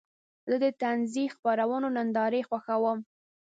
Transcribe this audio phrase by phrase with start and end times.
[0.49, 2.99] زه د طنزي خپرونو نندارې خوښوم.